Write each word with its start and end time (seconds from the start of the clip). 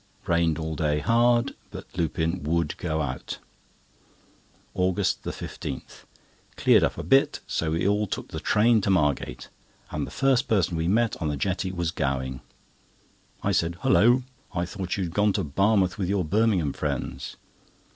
Rained 0.25 0.57
all 0.57 0.75
day 0.75 0.97
hard, 0.97 1.53
but 1.69 1.85
Lupin 1.95 2.41
would 2.41 2.75
go 2.77 3.03
out. 3.03 3.37
AUGUST 4.73 5.21
15.—Cleared 5.21 6.83
up 6.83 6.97
a 6.97 7.03
bit, 7.03 7.39
so 7.45 7.69
we 7.69 7.87
all 7.87 8.07
took 8.07 8.29
the 8.29 8.39
train 8.39 8.81
to 8.81 8.89
Margate, 8.89 9.49
and 9.91 10.07
the 10.07 10.09
first 10.09 10.47
person 10.47 10.75
we 10.75 10.87
met 10.87 11.21
on 11.21 11.27
the 11.27 11.37
jetty 11.37 11.71
was 11.71 11.91
Gowing. 11.91 12.41
I 13.43 13.51
said: 13.51 13.75
"Hulloh! 13.81 14.23
I 14.55 14.65
thought 14.65 14.97
you 14.97 15.03
had 15.03 15.13
gone 15.13 15.33
to 15.33 15.43
Barmouth 15.43 15.99
with 15.99 16.09
your 16.09 16.25
Birmingham 16.25 16.73
friends?" 16.73 17.37